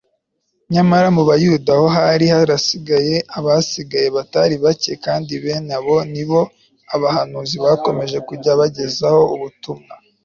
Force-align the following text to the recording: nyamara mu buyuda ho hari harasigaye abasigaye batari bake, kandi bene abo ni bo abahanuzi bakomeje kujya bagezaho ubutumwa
nyamara 0.73 1.07
mu 1.15 1.21
buyuda 1.27 1.71
ho 1.79 1.85
hari 1.97 2.25
harasigaye 2.33 3.15
abasigaye 3.37 4.07
batari 4.17 4.55
bake, 4.63 4.93
kandi 5.05 5.31
bene 5.43 5.71
abo 5.79 5.95
ni 6.13 6.23
bo 6.29 6.41
abahanuzi 6.95 7.55
bakomeje 7.65 8.17
kujya 8.27 8.51
bagezaho 8.59 9.21
ubutumwa 9.35 9.93